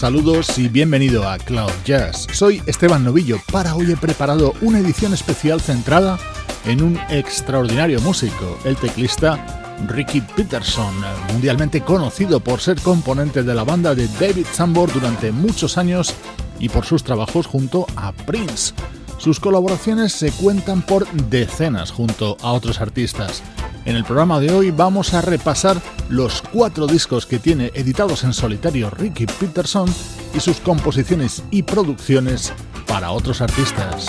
Saludos 0.00 0.58
y 0.58 0.68
bienvenido 0.68 1.28
a 1.28 1.36
Cloud 1.36 1.70
Jazz. 1.84 2.26
Soy 2.32 2.62
Esteban 2.64 3.04
Novillo. 3.04 3.38
Para 3.52 3.74
hoy 3.74 3.92
he 3.92 3.98
preparado 3.98 4.54
una 4.62 4.78
edición 4.78 5.12
especial 5.12 5.60
centrada 5.60 6.18
en 6.64 6.82
un 6.82 6.98
extraordinario 7.10 8.00
músico, 8.00 8.58
el 8.64 8.76
teclista 8.76 9.76
Ricky 9.86 10.22
Peterson, 10.22 10.94
mundialmente 11.30 11.82
conocido 11.82 12.40
por 12.40 12.62
ser 12.62 12.80
componente 12.80 13.42
de 13.42 13.54
la 13.54 13.62
banda 13.62 13.94
de 13.94 14.08
David 14.18 14.46
Sambor 14.50 14.90
durante 14.90 15.32
muchos 15.32 15.76
años 15.76 16.14
y 16.58 16.70
por 16.70 16.86
sus 16.86 17.04
trabajos 17.04 17.46
junto 17.46 17.86
a 17.94 18.12
Prince. 18.12 18.72
Sus 19.18 19.38
colaboraciones 19.38 20.14
se 20.14 20.32
cuentan 20.32 20.80
por 20.80 21.06
decenas 21.28 21.90
junto 21.90 22.38
a 22.40 22.52
otros 22.52 22.80
artistas. 22.80 23.42
En 23.84 23.96
el 23.96 24.04
programa 24.04 24.40
de 24.40 24.52
hoy 24.52 24.70
vamos 24.70 25.14
a 25.14 25.22
repasar 25.22 25.80
los 26.08 26.42
cuatro 26.42 26.86
discos 26.86 27.24
que 27.24 27.38
tiene 27.38 27.70
editados 27.74 28.24
en 28.24 28.32
solitario 28.32 28.90
Ricky 28.90 29.26
Peterson 29.26 29.88
y 30.34 30.40
sus 30.40 30.60
composiciones 30.60 31.42
y 31.50 31.62
producciones 31.62 32.52
para 32.86 33.10
otros 33.10 33.40
artistas. 33.40 34.06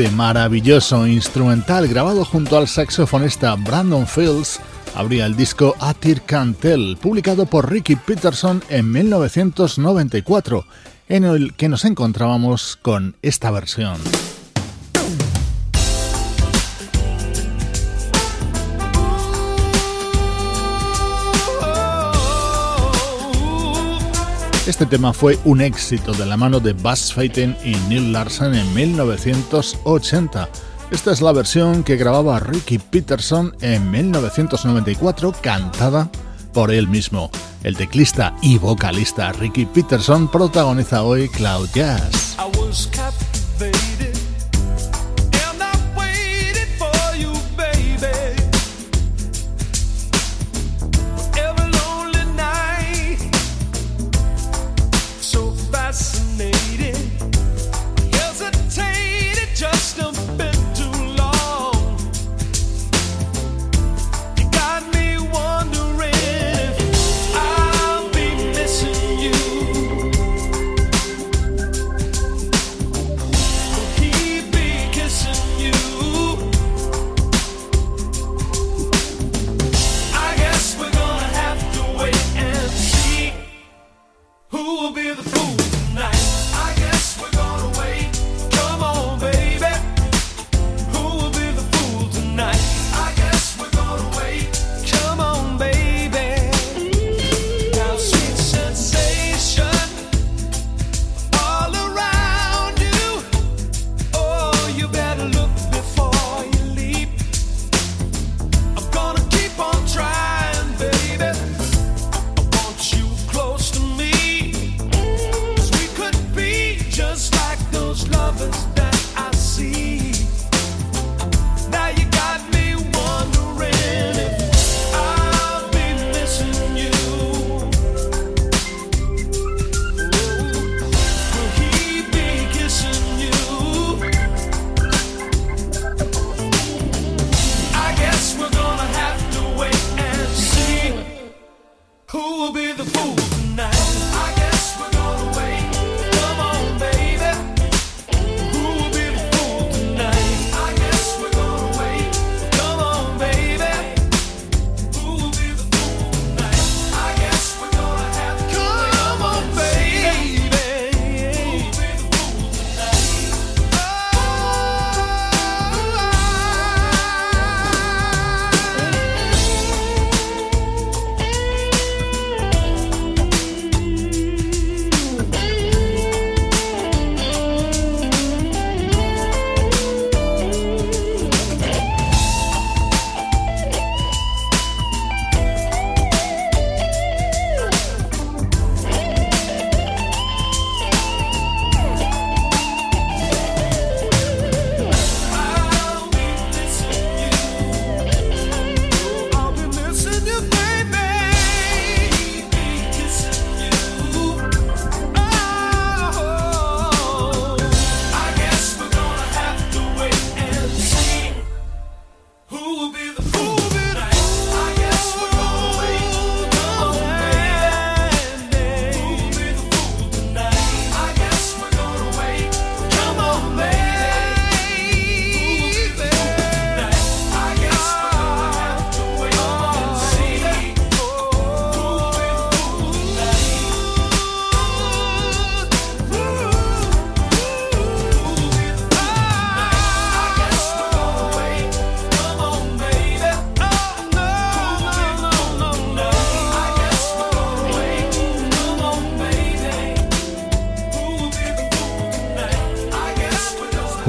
Este 0.00 0.16
maravilloso 0.16 1.06
instrumental 1.06 1.86
grabado 1.86 2.24
junto 2.24 2.56
al 2.56 2.68
saxofonista 2.68 3.54
Brandon 3.54 4.06
Fields 4.06 4.58
abría 4.94 5.26
el 5.26 5.36
disco 5.36 5.76
Atir 5.78 6.22
Cantel, 6.22 6.96
publicado 6.96 7.44
por 7.44 7.70
Ricky 7.70 7.96
Peterson 7.96 8.62
en 8.70 8.90
1994, 8.90 10.64
en 11.06 11.24
el 11.24 11.52
que 11.52 11.68
nos 11.68 11.84
encontrábamos 11.84 12.78
con 12.80 13.14
esta 13.20 13.50
versión. 13.50 13.98
Este 24.70 24.86
tema 24.86 25.12
fue 25.12 25.36
un 25.44 25.60
éxito 25.62 26.12
de 26.12 26.24
la 26.24 26.36
mano 26.36 26.60
de 26.60 26.74
Buzz 26.74 27.12
Feiten 27.12 27.56
y 27.64 27.74
Neil 27.88 28.12
Larson 28.12 28.54
en 28.54 28.72
1980. 28.72 30.48
Esta 30.92 31.10
es 31.10 31.20
la 31.20 31.32
versión 31.32 31.82
que 31.82 31.96
grababa 31.96 32.38
Ricky 32.38 32.78
Peterson 32.78 33.52
en 33.62 33.90
1994, 33.90 35.34
cantada 35.42 36.08
por 36.52 36.70
él 36.70 36.86
mismo. 36.86 37.32
El 37.64 37.76
teclista 37.76 38.36
y 38.42 38.58
vocalista 38.58 39.32
Ricky 39.32 39.66
Peterson 39.66 40.30
protagoniza 40.30 41.02
hoy 41.02 41.28
Cloud 41.28 41.68
Jazz. 41.74 42.36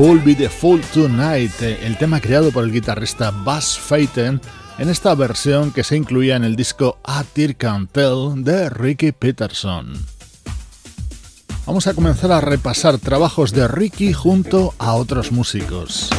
Who'll 0.01 0.20
Be 0.20 0.34
the 0.34 0.50
Fool 0.50 0.81
Tonight, 0.81 1.62
el 1.62 1.96
tema 1.96 2.20
creado 2.20 2.51
por 2.51 2.63
el 2.63 2.72
guitarrista 2.72 3.29
Buzz 3.29 3.77
Feiten 3.77 4.41
en 4.79 4.89
esta 4.89 5.13
versión 5.13 5.72
que 5.72 5.84
se 5.84 5.96
incluía 5.96 6.36
en 6.36 6.43
el 6.43 6.55
disco 6.55 6.98
A 7.03 7.24
Tear 7.24 7.55
Can 7.55 7.86
Tell 7.86 8.43
de 8.43 8.72
Ricky 8.72 9.12
Peterson. 9.12 9.93
Vamos 11.67 11.86
a 11.86 11.93
comenzar 11.93 12.31
a 12.31 12.41
repasar 12.41 12.98
trabajos 12.98 13.51
de 13.51 13.67
Ricky 13.67 14.12
junto 14.12 14.74
a 14.79 14.96
otros 14.96 15.31
músicos. 15.31 16.10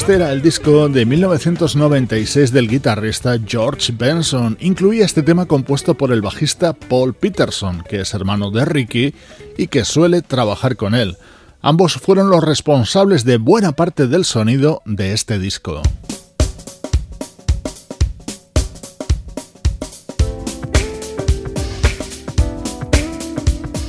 Este 0.00 0.14
era 0.14 0.32
el 0.32 0.40
disco 0.40 0.88
de 0.88 1.04
1996 1.04 2.52
del 2.52 2.68
guitarrista 2.68 3.36
George 3.46 3.92
Benson. 3.94 4.56
Incluía 4.58 5.04
este 5.04 5.22
tema 5.22 5.44
compuesto 5.44 5.94
por 5.94 6.10
el 6.10 6.22
bajista 6.22 6.72
Paul 6.72 7.12
Peterson, 7.12 7.84
que 7.86 8.00
es 8.00 8.14
hermano 8.14 8.50
de 8.50 8.64
Ricky 8.64 9.14
y 9.58 9.66
que 9.66 9.84
suele 9.84 10.22
trabajar 10.22 10.76
con 10.76 10.94
él. 10.94 11.18
Ambos 11.60 11.96
fueron 11.96 12.30
los 12.30 12.42
responsables 12.42 13.26
de 13.26 13.36
buena 13.36 13.72
parte 13.72 14.06
del 14.06 14.24
sonido 14.24 14.80
de 14.86 15.12
este 15.12 15.38
disco. 15.38 15.82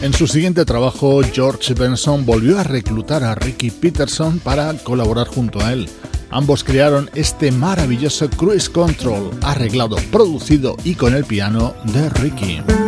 En 0.01 0.13
su 0.13 0.25
siguiente 0.25 0.65
trabajo, 0.65 1.22
George 1.31 1.75
Benson 1.75 2.25
volvió 2.25 2.58
a 2.58 2.63
reclutar 2.63 3.24
a 3.24 3.36
Ricky 3.36 3.70
Peterson 3.70 4.39
para 4.39 4.74
colaborar 4.79 5.27
junto 5.27 5.62
a 5.62 5.74
él. 5.74 5.88
Ambos 6.31 6.63
crearon 6.63 7.08
este 7.13 7.51
maravilloso 7.51 8.27
Cruise 8.31 8.67
Control, 8.67 9.29
arreglado, 9.43 9.98
producido 10.12 10.75
y 10.84 10.96
con 10.96 11.13
el 11.13 11.24
piano 11.24 11.75
de 11.93 12.10
Ricky. 12.10 12.80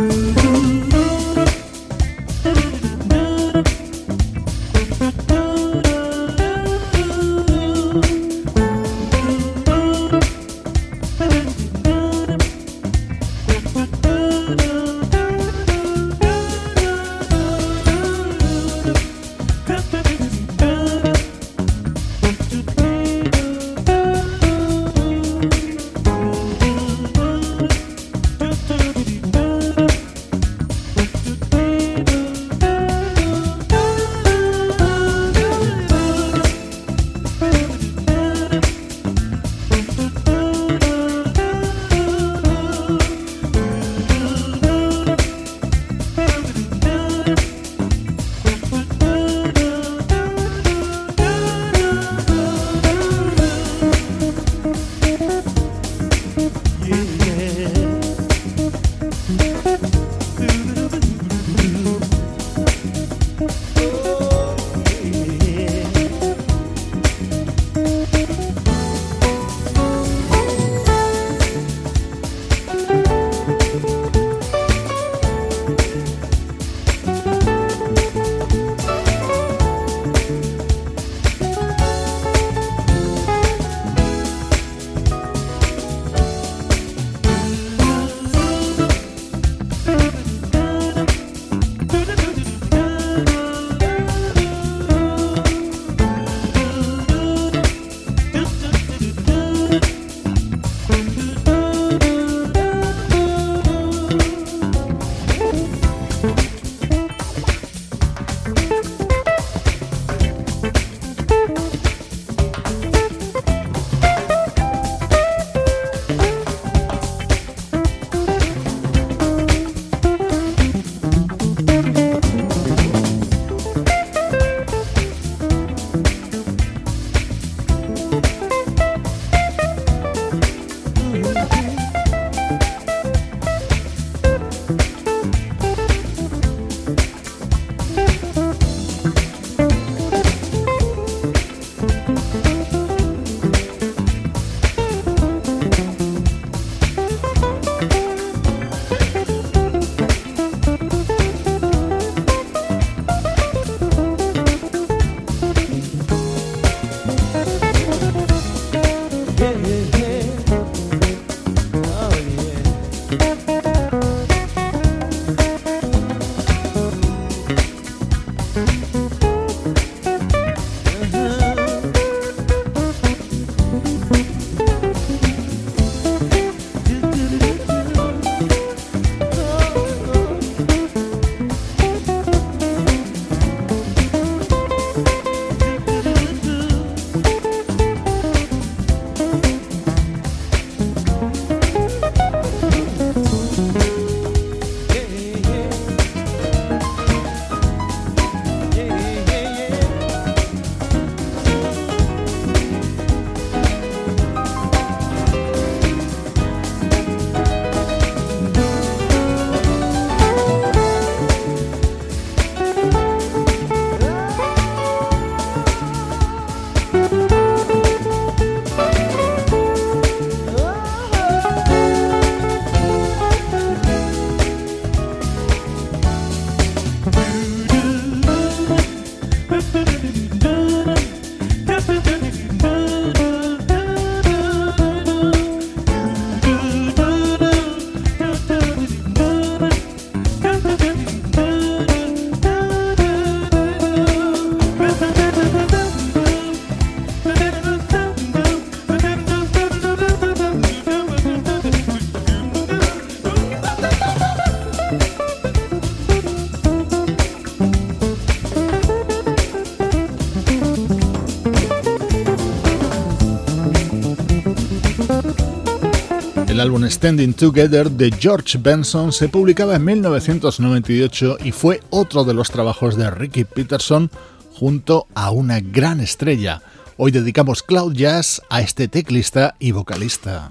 Standing 267.04 267.34
Together 267.34 267.90
de 267.90 268.10
George 268.10 268.56
Benson 268.56 269.12
se 269.12 269.28
publicaba 269.28 269.76
en 269.76 269.84
1998 269.84 271.36
y 271.44 271.52
fue 271.52 271.82
otro 271.90 272.24
de 272.24 272.32
los 272.32 272.50
trabajos 272.50 272.96
de 272.96 273.10
Ricky 273.10 273.44
Peterson 273.44 274.10
junto 274.54 275.06
a 275.14 275.30
una 275.30 275.60
gran 275.60 276.00
estrella. 276.00 276.62
Hoy 276.96 277.10
dedicamos 277.10 277.62
Cloud 277.62 277.92
Jazz 277.92 278.40
a 278.48 278.62
este 278.62 278.88
teclista 278.88 279.54
y 279.58 279.72
vocalista. 279.72 280.48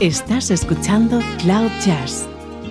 Estás 0.00 0.50
escuchando 0.50 1.20
Cloud 1.40 1.70
Jazz 1.84 2.26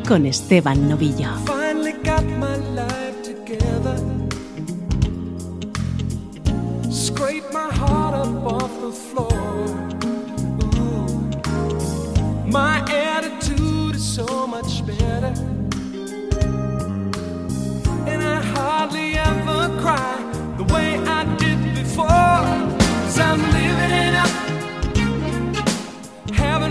con 0.07 0.25
Esteban 0.25 0.89
Novillo. 0.89 1.29
Finally 1.45 1.93
got 2.03 2.23
my 2.23 2.57
life 2.73 3.21
together. 3.21 3.95
Scrape 6.89 7.45
my 7.53 7.69
heart 7.71 8.15
up 8.15 8.45
off 8.47 8.71
the 8.81 8.91
floor. 8.91 9.29
My 12.47 12.79
attitude 12.89 13.95
is 13.95 14.03
so 14.03 14.47
much 14.47 14.83
better. 14.87 15.31
And 18.07 18.23
I 18.23 18.41
hardly 18.55 19.13
ever 19.19 19.69
cry 19.79 20.17
the 20.57 20.63
way 20.73 20.97
I 21.05 21.25
did 21.37 21.75
before. 21.75 22.07
Cause 22.07 23.19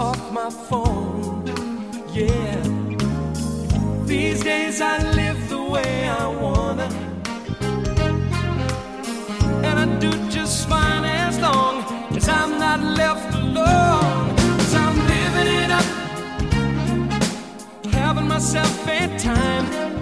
off 0.00 0.32
my 0.32 0.50
phone. 0.50 1.46
Yeah. 2.12 2.62
These 4.04 4.42
days 4.42 4.80
I 4.80 4.98
live 5.12 5.48
the 5.48 5.62
way 5.62 6.08
I 6.08 6.26
wanna. 6.26 6.88
And 9.66 9.78
I 9.78 9.86
do 10.00 10.10
just 10.30 10.68
fine 10.68 11.04
as 11.04 11.38
long 11.38 11.84
as 12.16 12.28
I'm 12.28 12.58
not 12.58 12.80
left 12.80 13.32
alone. 13.34 14.36
Cause 14.58 14.74
I'm 14.74 14.96
living 15.12 15.48
it 15.62 15.70
up. 15.70 15.88
Having 17.92 18.26
myself 18.26 18.88
a 18.88 19.18
time. 19.18 19.97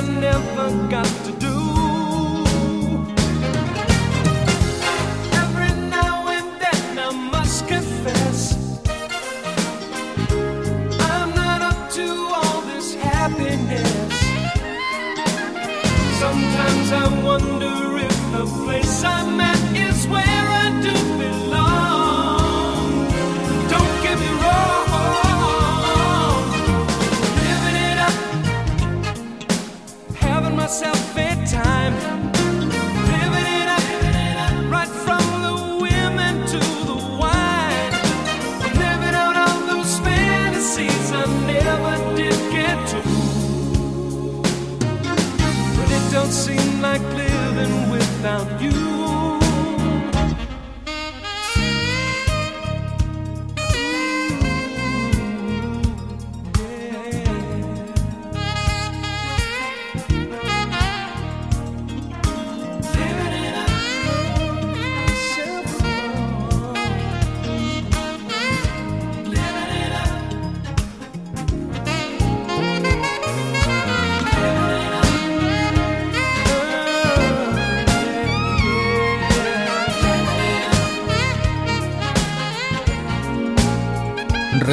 I 0.00 0.02
never 0.02 0.88
got 0.88 1.04
to 1.04 1.29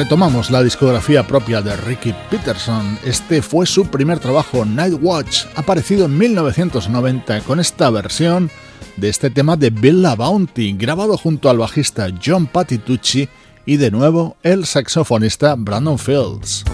Retomamos 0.08 0.50
la 0.50 0.62
discografía 0.62 1.26
propia 1.26 1.60
de 1.60 1.76
Ricky 1.76 2.14
Peterson. 2.30 2.98
Este 3.04 3.42
fue 3.42 3.66
su 3.66 3.84
primer 3.88 4.18
trabajo, 4.18 4.64
Night 4.64 4.98
Watch, 5.02 5.44
aparecido 5.54 6.06
en 6.06 6.16
1990 6.16 7.42
con 7.42 7.60
esta 7.60 7.90
versión 7.90 8.50
de 8.96 9.10
este 9.10 9.28
tema 9.28 9.54
de 9.54 9.68
Bella 9.68 10.14
Bounty, 10.14 10.72
grabado 10.72 11.18
junto 11.18 11.50
al 11.50 11.58
bajista 11.58 12.08
John 12.24 12.46
Patitucci 12.46 13.28
y 13.66 13.76
de 13.76 13.90
nuevo 13.90 14.38
el 14.42 14.64
saxofonista 14.64 15.54
Brandon 15.58 15.98
Fields. 15.98 16.64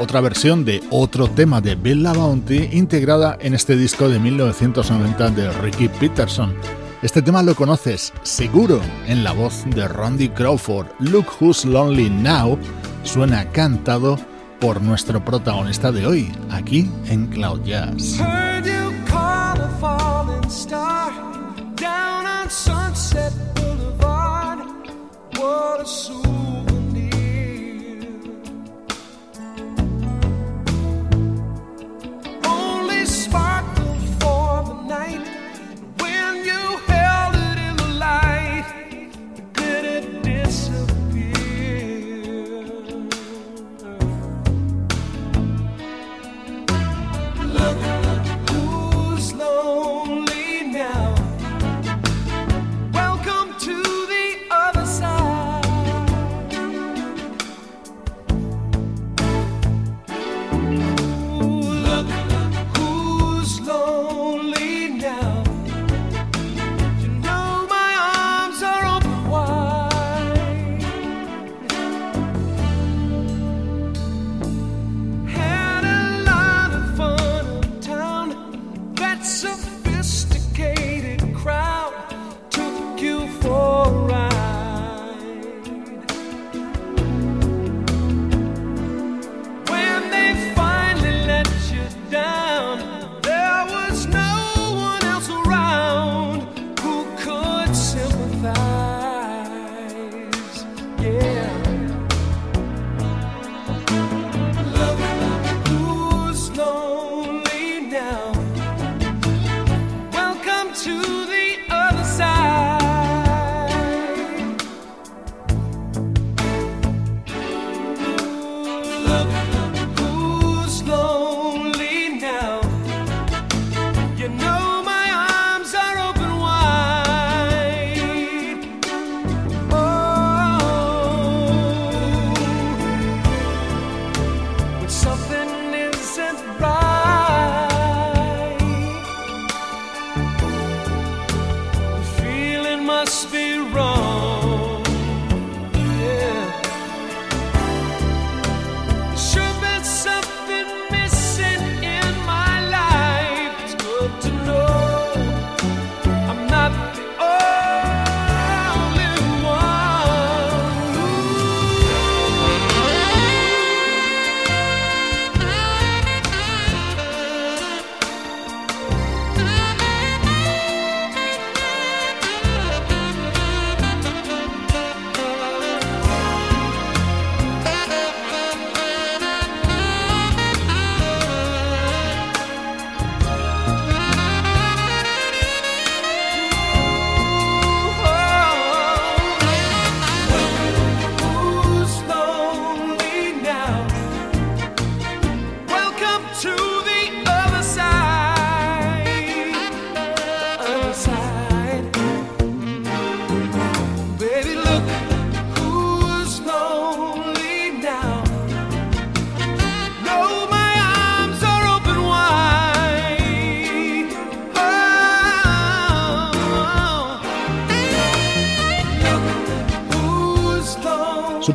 Otra 0.00 0.22
versión 0.22 0.64
de 0.64 0.82
otro 0.88 1.28
tema 1.28 1.60
de 1.60 1.74
Bella 1.74 2.14
Bounty 2.14 2.70
integrada 2.72 3.36
en 3.38 3.52
este 3.52 3.76
disco 3.76 4.08
de 4.08 4.18
1990 4.18 5.28
de 5.28 5.52
Ricky 5.52 5.88
Peterson. 5.88 6.54
Este 7.02 7.20
tema 7.20 7.42
lo 7.42 7.54
conoces 7.54 8.10
seguro 8.22 8.80
en 9.06 9.22
la 9.22 9.32
voz 9.32 9.62
de 9.66 9.86
Randy 9.86 10.30
Crawford. 10.30 10.86
Look 11.00 11.26
Who's 11.38 11.66
Lonely 11.66 12.08
Now 12.08 12.58
suena 13.04 13.44
cantado 13.52 14.18
por 14.58 14.80
nuestro 14.80 15.22
protagonista 15.22 15.92
de 15.92 16.06
hoy, 16.06 16.32
aquí 16.48 16.90
en 17.06 17.26
Cloud 17.26 17.60
Jazz. 17.64 18.18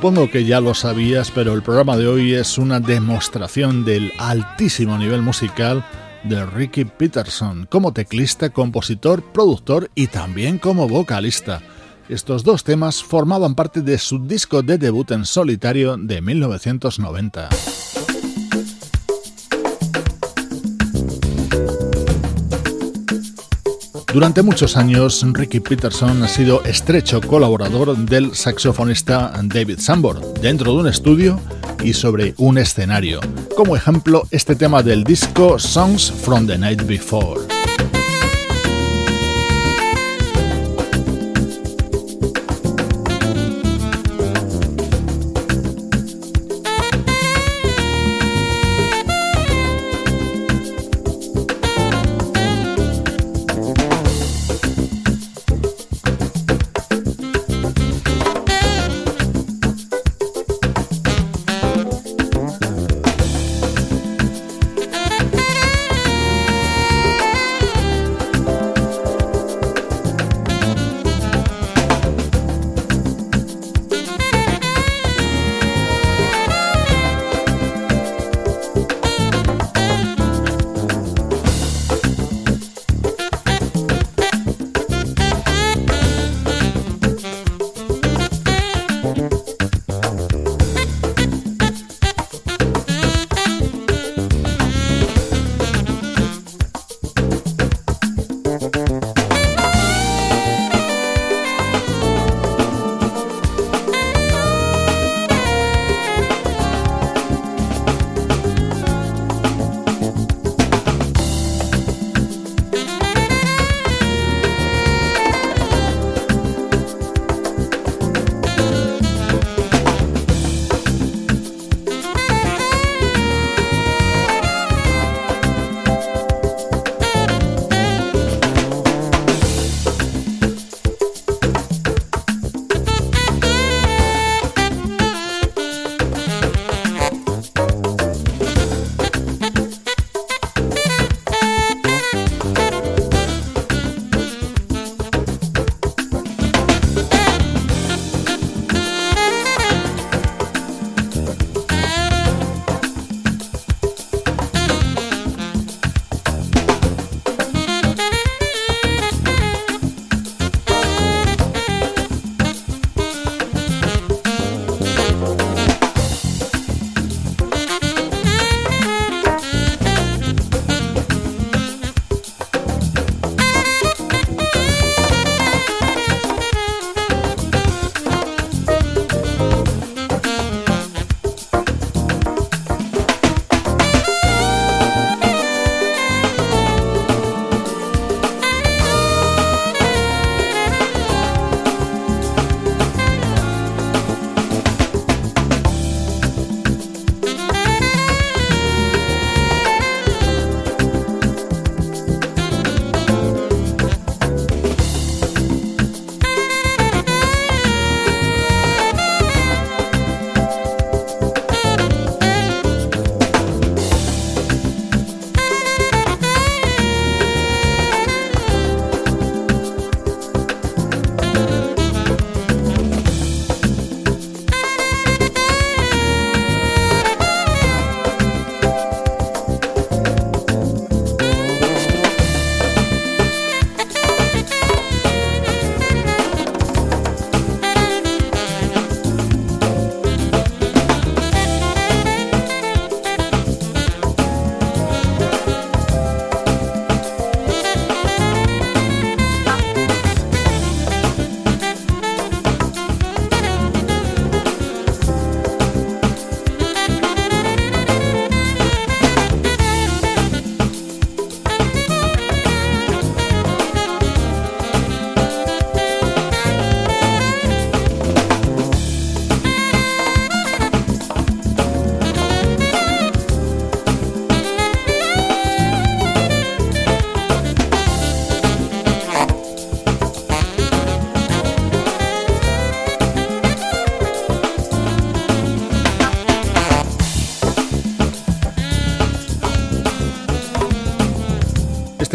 Supongo 0.05 0.29
que 0.29 0.45
ya 0.45 0.61
lo 0.61 0.75
sabías, 0.75 1.31
pero 1.31 1.53
el 1.53 1.63
programa 1.63 1.97
de 1.97 2.07
hoy 2.07 2.35
es 2.35 2.59
una 2.59 2.79
demostración 2.79 3.83
del 3.83 4.13
altísimo 4.19 4.99
nivel 4.99 5.23
musical 5.23 5.83
de 6.23 6.45
Ricky 6.45 6.85
Peterson, 6.85 7.65
como 7.71 7.91
teclista, 7.91 8.51
compositor, 8.51 9.23
productor 9.23 9.89
y 9.95 10.05
también 10.05 10.59
como 10.59 10.87
vocalista. 10.87 11.63
Estos 12.07 12.43
dos 12.43 12.63
temas 12.63 13.03
formaban 13.03 13.55
parte 13.55 13.81
de 13.81 13.97
su 13.97 14.19
disco 14.19 14.61
de 14.61 14.77
debut 14.77 15.09
en 15.09 15.25
solitario 15.25 15.97
de 15.97 16.21
1990. 16.21 17.49
Durante 24.15 24.43
muchos 24.43 24.77
años, 24.77 25.25
Ricky 25.33 25.59
Peterson 25.59 26.23
ha 26.23 26.29
sido 26.29 26.63
estrecho 26.63 27.19
colaborador 27.19 27.97
del 27.97 28.33
saxofonista 28.33 29.33
David 29.43 29.79
Sambor, 29.79 30.21
dentro 30.35 30.71
de 30.71 30.79
un 30.79 30.87
estudio 30.87 31.37
y 31.83 31.91
sobre 31.91 32.33
un 32.37 32.57
escenario. 32.57 33.19
Como 33.57 33.75
ejemplo, 33.75 34.25
este 34.31 34.55
tema 34.55 34.81
del 34.81 35.03
disco 35.03 35.59
Songs 35.59 36.13
from 36.13 36.47
the 36.47 36.57
Night 36.57 36.83
Before. 36.83 37.54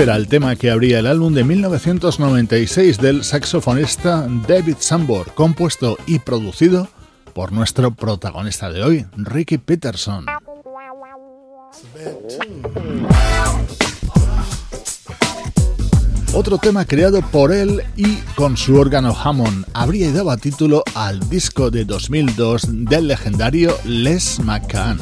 Era 0.02 0.16
el 0.16 0.28
tema 0.28 0.56
que 0.56 0.70
abría 0.70 1.00
el 1.00 1.06
álbum 1.06 1.34
de 1.34 1.44
1996 1.44 2.98
del 2.98 3.22
saxofonista 3.22 4.26
David 4.48 4.76
Sambor, 4.78 5.34
compuesto 5.34 5.98
y 6.06 6.20
producido 6.20 6.88
por 7.34 7.52
nuestro 7.52 7.90
protagonista 7.90 8.70
de 8.70 8.82
hoy, 8.82 9.06
Ricky 9.16 9.58
Peterson. 9.58 10.24
Otro 16.32 16.56
tema 16.56 16.86
creado 16.86 17.20
por 17.20 17.52
él 17.52 17.82
y 17.96 18.16
con 18.36 18.56
su 18.56 18.76
órgano 18.76 19.14
Hammond 19.14 19.66
habría 19.74 20.10
dado 20.12 20.34
título 20.38 20.82
al 20.94 21.20
disco 21.28 21.70
de 21.70 21.84
2002 21.84 22.86
del 22.86 23.08
legendario 23.08 23.76
Les 23.84 24.38
McCann. 24.40 24.98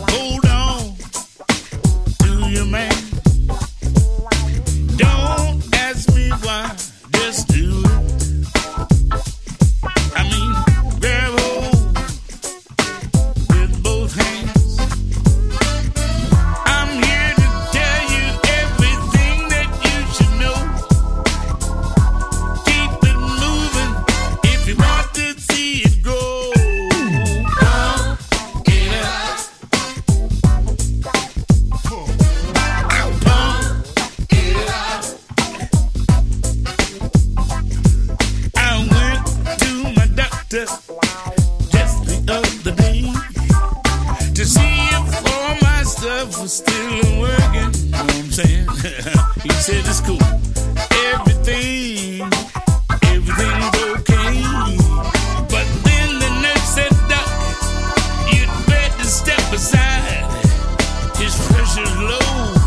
El 61.79 62.58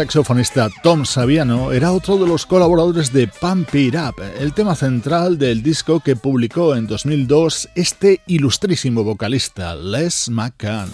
saxofonista 0.00 0.70
Tom 0.82 1.04
Saviano 1.04 1.72
era 1.72 1.92
otro 1.92 2.16
de 2.16 2.26
los 2.26 2.46
colaboradores 2.46 3.12
de 3.12 3.28
Pump 3.28 3.74
It 3.74 3.94
Up, 3.94 4.14
el 4.38 4.54
tema 4.54 4.74
central 4.74 5.36
del 5.36 5.62
disco 5.62 6.00
que 6.00 6.16
publicó 6.16 6.74
en 6.74 6.86
2002 6.86 7.68
este 7.74 8.22
ilustrísimo 8.26 9.04
vocalista 9.04 9.74
Les 9.74 10.30
McCann. 10.30 10.90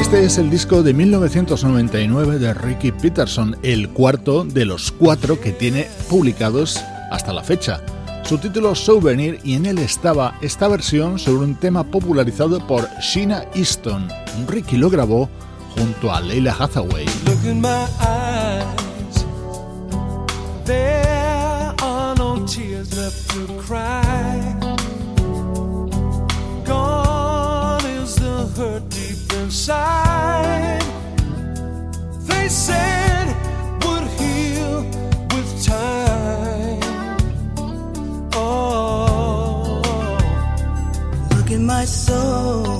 Este 0.00 0.24
es 0.24 0.38
el 0.38 0.50
disco 0.50 0.82
de 0.82 0.92
1999 0.92 2.40
de 2.40 2.54
Ricky 2.54 2.90
Peterson, 2.90 3.56
el 3.62 3.90
cuarto 3.90 4.42
de 4.42 4.64
los 4.64 4.90
cuatro 4.90 5.40
que 5.40 5.52
tiene 5.52 5.86
publicados 6.08 6.80
hasta 7.12 7.32
la 7.32 7.44
fecha 7.44 7.80
su 8.24 8.38
título 8.38 8.74
Souvenir 8.74 9.40
y 9.44 9.54
en 9.54 9.66
él 9.66 9.78
estaba 9.78 10.34
esta 10.40 10.68
versión 10.68 11.18
sobre 11.18 11.44
un 11.44 11.54
tema 11.54 11.84
popularizado 11.84 12.64
por 12.66 12.88
Sheena 13.00 13.44
Easton. 13.54 14.08
Ricky 14.46 14.76
lo 14.76 14.90
grabó 14.90 15.28
junto 15.76 16.12
a 16.12 16.20
Leila 16.20 16.54
Hathaway. 16.58 17.06
Look 17.26 17.44
in 17.44 17.60
my 17.60 17.86
eyes. 18.00 19.26
There 20.64 21.74
are 21.82 22.14
no 22.16 22.46
tears 22.46 22.96
left 22.96 23.30
to 23.30 23.46
cry. 23.66 24.56
Gone 26.64 27.84
is 28.02 28.14
the 28.16 28.46
hurt 28.56 28.88
deep 28.88 29.32
inside. 29.42 30.82
They 32.26 32.48
my 41.80 41.86
soul. 41.86 42.79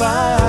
fire. 0.00 0.39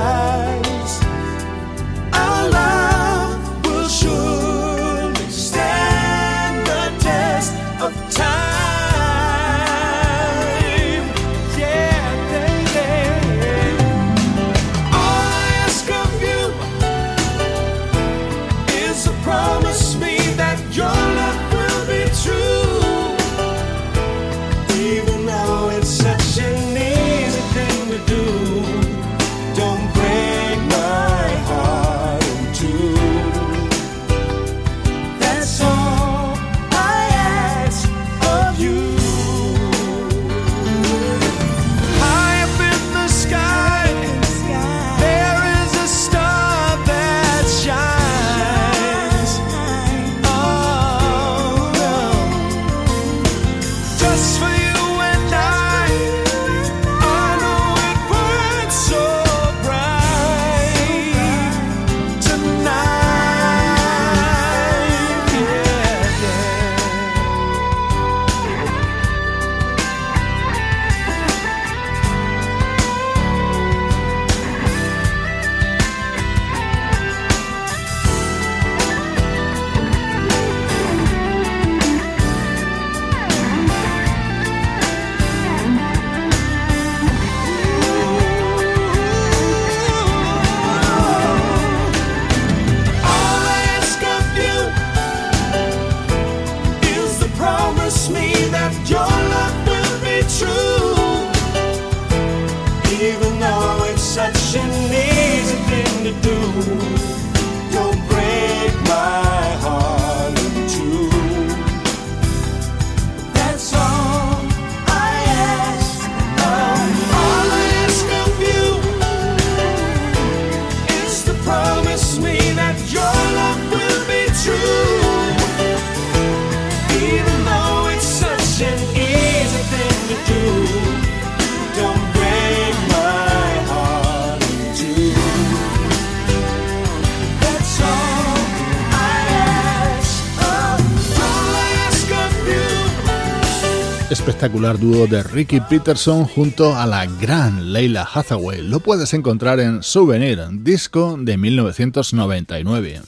espectacular 144.52 144.78
dúo 144.80 145.08
de 145.08 145.24
Ricky 145.24 145.62
Peterson 145.62 146.26
junto 146.26 146.76
a 146.76 146.86
la 146.86 147.06
gran 147.06 147.72
Leila 147.72 148.06
Hathaway. 148.14 148.62
Lo 148.62 148.82
puedes 148.82 149.14
encontrar 149.14 149.62
en 149.62 149.82
Souvenir, 149.82 150.42
disco 150.52 151.16
de 151.18 151.38
1999. 151.38 153.02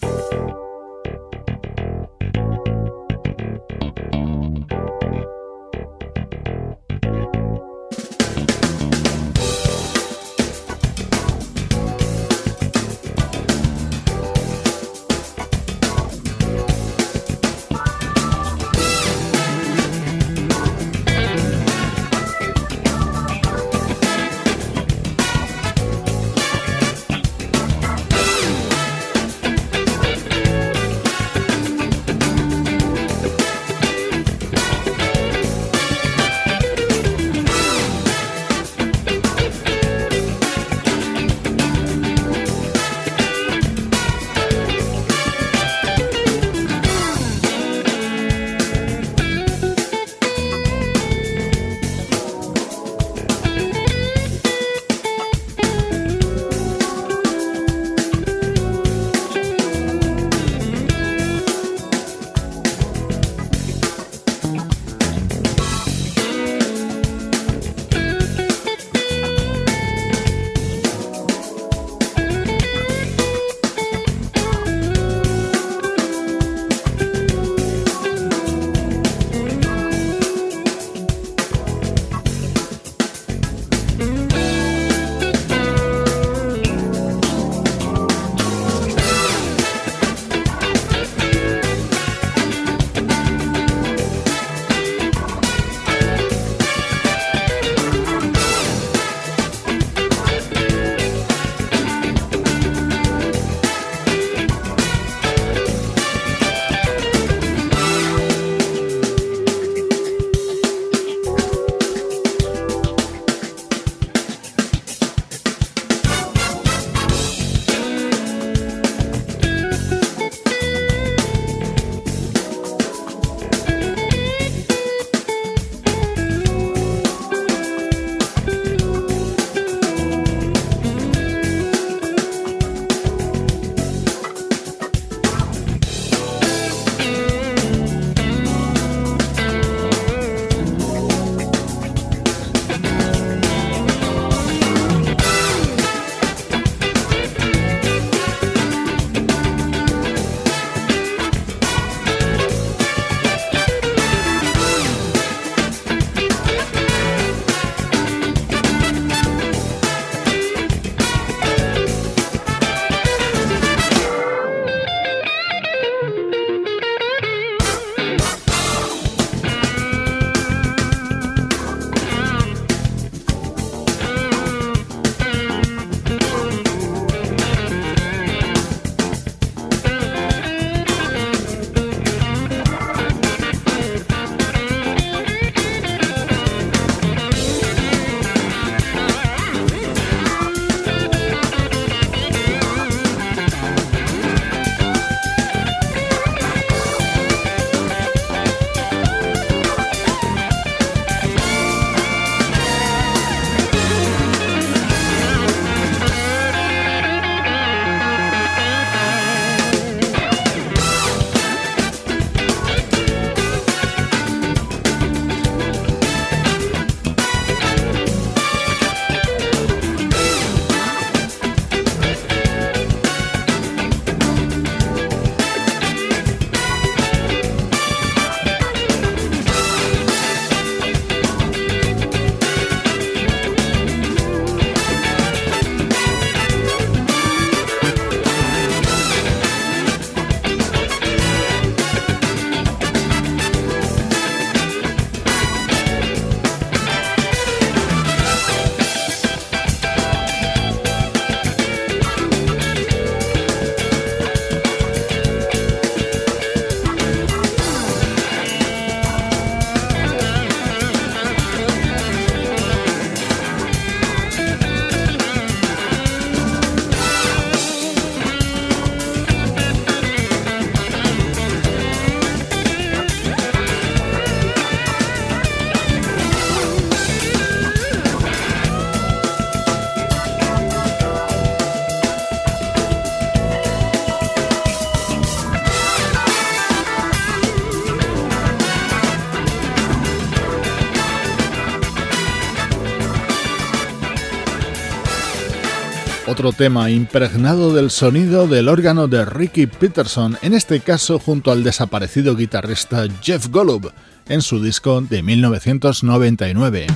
Otro 296.27 296.53
tema 296.53 296.89
impregnado 296.89 297.73
del 297.73 297.89
sonido 297.89 298.47
del 298.47 298.69
órgano 298.69 299.07
de 299.07 299.25
Ricky 299.25 299.67
Peterson, 299.67 300.37
en 300.41 300.53
este 300.53 300.79
caso 300.79 301.19
junto 301.19 301.51
al 301.51 301.63
desaparecido 301.63 302.35
guitarrista 302.35 303.05
Jeff 303.21 303.47
Golub, 303.49 303.91
en 304.27 304.41
su 304.41 304.61
disco 304.61 305.01
de 305.01 305.21
1999. 305.21 306.87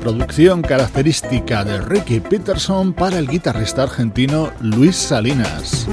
Producción 0.00 0.62
característica 0.62 1.64
de 1.64 1.80
Ricky 1.82 2.20
Peterson 2.20 2.94
para 2.94 3.18
el 3.18 3.28
guitarrista 3.28 3.82
argentino 3.82 4.52
Luis 4.60 4.96
Salinas. 4.96 5.86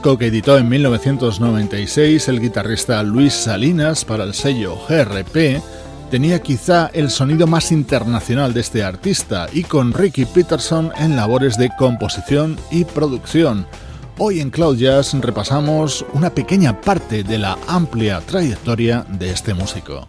Que 0.00 0.26
editó 0.26 0.56
en 0.56 0.66
1996 0.68 2.28
el 2.28 2.40
guitarrista 2.40 3.02
Luis 3.02 3.34
Salinas 3.34 4.06
para 4.06 4.24
el 4.24 4.32
sello 4.32 4.78
GRP 4.88 5.60
tenía 6.10 6.40
quizá 6.40 6.90
el 6.94 7.10
sonido 7.10 7.46
más 7.46 7.70
internacional 7.70 8.54
de 8.54 8.60
este 8.60 8.82
artista 8.82 9.46
y 9.52 9.62
con 9.62 9.92
Ricky 9.92 10.24
Peterson 10.24 10.90
en 10.96 11.16
labores 11.16 11.58
de 11.58 11.70
composición 11.78 12.56
y 12.70 12.84
producción. 12.84 13.66
Hoy 14.16 14.40
en 14.40 14.48
Cloud 14.48 14.78
Jazz 14.78 15.12
repasamos 15.20 16.04
una 16.14 16.30
pequeña 16.30 16.80
parte 16.80 17.22
de 17.22 17.38
la 17.38 17.58
amplia 17.68 18.20
trayectoria 18.20 19.04
de 19.06 19.30
este 19.30 19.52
músico. 19.52 20.08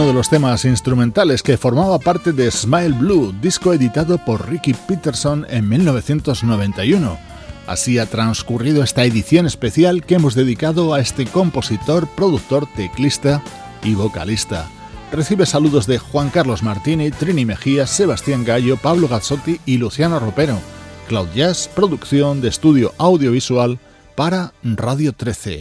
Uno 0.00 0.08
de 0.08 0.14
los 0.14 0.30
temas 0.30 0.64
instrumentales 0.64 1.42
que 1.42 1.58
formaba 1.58 1.98
parte 1.98 2.32
de 2.32 2.50
Smile 2.50 2.96
Blue, 2.98 3.34
disco 3.42 3.74
editado 3.74 4.16
por 4.24 4.48
Ricky 4.48 4.72
Peterson 4.72 5.46
en 5.50 5.68
1991. 5.68 7.18
Así 7.66 7.98
ha 7.98 8.06
transcurrido 8.06 8.82
esta 8.82 9.04
edición 9.04 9.44
especial 9.44 10.02
que 10.02 10.14
hemos 10.14 10.34
dedicado 10.34 10.94
a 10.94 11.00
este 11.00 11.26
compositor, 11.26 12.08
productor, 12.08 12.66
teclista 12.74 13.42
y 13.84 13.94
vocalista. 13.94 14.70
Recibe 15.12 15.44
saludos 15.44 15.86
de 15.86 15.98
Juan 15.98 16.30
Carlos 16.30 16.62
Martini, 16.62 17.10
Trini 17.10 17.44
Mejía, 17.44 17.86
Sebastián 17.86 18.42
Gallo, 18.42 18.78
Pablo 18.78 19.06
Gazzotti 19.06 19.60
y 19.66 19.76
Luciano 19.76 20.18
Ropero. 20.18 20.58
Cloud 21.08 21.28
Jazz, 21.34 21.68
producción 21.74 22.40
de 22.40 22.48
estudio 22.48 22.94
audiovisual 22.96 23.78
para 24.14 24.54
Radio 24.62 25.12
13. 25.12 25.58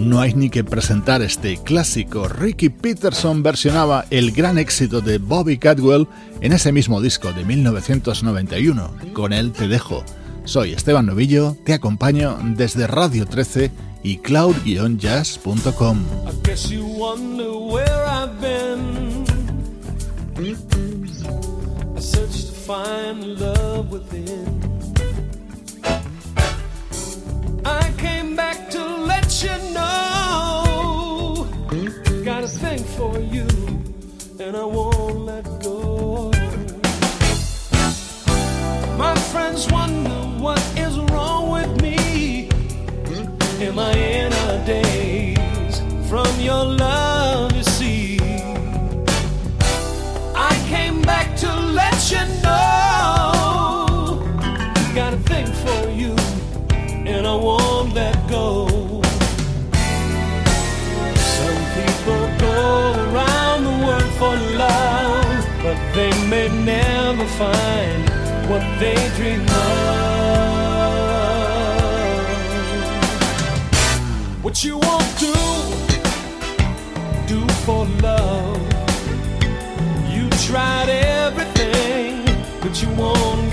No 0.00 0.20
hay 0.20 0.32
ni 0.32 0.48
que 0.48 0.64
presentar 0.64 1.20
este 1.20 1.58
clásico. 1.58 2.26
Ricky 2.26 2.70
Peterson 2.70 3.42
versionaba 3.42 4.06
el 4.08 4.32
gran 4.32 4.56
éxito 4.56 5.02
de 5.02 5.18
Bobby 5.18 5.58
Cadwell 5.58 6.08
en 6.40 6.52
ese 6.52 6.72
mismo 6.72 7.02
disco 7.02 7.34
de 7.34 7.44
1991. 7.44 8.94
Con 9.12 9.34
él 9.34 9.52
te 9.52 9.68
dejo. 9.68 10.02
Soy 10.44 10.72
Esteban 10.72 11.04
Novillo, 11.04 11.54
te 11.64 11.74
acompaño 11.74 12.38
desde 12.42 12.86
Radio 12.86 13.26
13 13.26 13.70
y 14.02 14.16
cloud-jazz.com. 14.16 15.98
you 29.42 29.56
know. 29.72 31.46
Got 32.24 32.44
a 32.44 32.48
thing 32.48 32.84
for 32.96 33.18
you, 33.18 33.46
and 34.38 34.56
I 34.56 34.64
won't 34.64 35.20
let 35.20 35.44
go. 35.62 36.30
My 38.98 39.14
friends 39.32 39.70
wonder 39.72 40.20
what 40.44 40.60
is 40.76 40.98
wrong 41.10 41.50
with 41.50 41.80
me. 41.80 42.48
Am 43.60 43.78
I 43.78 43.92
in 43.92 44.32
a 44.32 44.62
daze 44.66 45.80
from 46.08 46.28
your 46.40 46.64
love? 46.64 46.99
Find 67.40 68.04
what 68.50 68.62
they 68.78 68.98
dream 69.16 69.40
of. 69.40 69.70
What 74.44 74.62
you 74.62 74.76
won't 74.76 75.12
do, 75.18 75.36
do 77.32 77.40
for 77.64 77.86
love. 78.08 78.60
You 80.14 80.28
tried 80.48 80.90
everything, 80.90 82.26
but 82.60 82.82
you 82.82 82.90
won't 82.90 83.49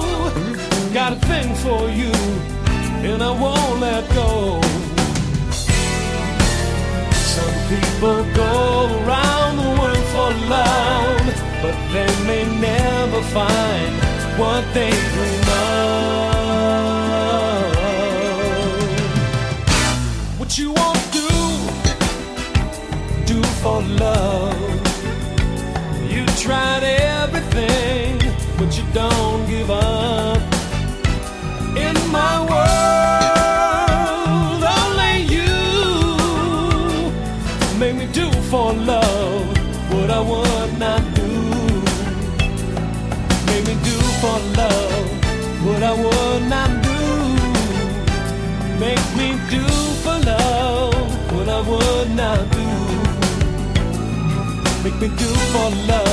Got 0.94 1.14
a 1.14 1.20
thing 1.28 1.56
for 1.56 1.90
you, 1.90 2.12
and 3.10 3.24
I 3.24 3.32
won't 3.32 3.80
let 3.80 4.08
go. 4.14 4.62
Some 7.36 7.56
people 7.72 8.24
go 8.34 8.54
around 9.00 9.58
the 9.58 9.70
world 9.80 10.06
for 10.14 10.30
love, 10.56 11.26
but 11.62 11.76
they 11.94 12.12
may 12.30 12.44
never 12.60 13.22
find 13.38 13.94
what 14.40 14.64
they 14.74 14.92
dream 15.14 15.50
of. 15.50 15.86
What 20.40 20.58
you 20.60 20.70
won't 20.74 21.06
do, 21.12 21.30
do 23.26 23.42
for 23.62 23.82
love. 23.82 24.55
Give 29.66 29.72
up. 29.72 30.38
In 31.76 31.96
my 32.12 32.36
world, 32.52 33.84
only 34.80 35.16
you 35.36 35.52
make 37.80 37.96
me 37.96 38.06
do 38.14 38.32
for 38.50 38.74
love 38.74 39.58
what 39.92 40.10
I 40.10 40.22
would 40.32 40.80
not 40.80 41.02
do. 41.16 41.32
Make 43.48 43.66
me 43.68 43.76
do 43.90 43.98
for 44.22 44.40
love 44.60 45.08
what 45.66 45.82
I 45.84 45.94
would 46.04 46.44
not 46.56 46.72
do. 46.88 47.00
Make 48.80 49.06
me 49.18 49.28
do 49.50 49.64
for 50.04 50.18
love 50.32 51.10
what 51.34 51.50
I 51.50 51.62
would 51.70 52.10
not 52.22 52.40
do. 52.58 52.68
Make 54.84 54.98
me 55.02 55.08
do 55.18 55.30
for 55.52 55.70
love 55.88 56.05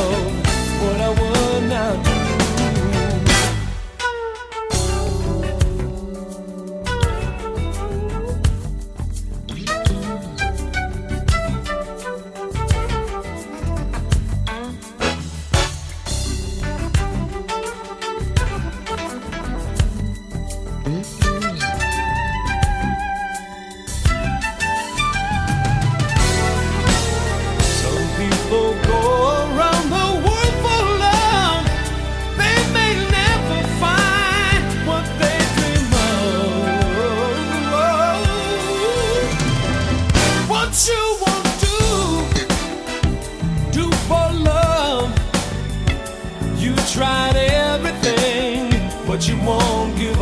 you 49.28 49.36
won't 49.42 49.96
give 49.96 50.21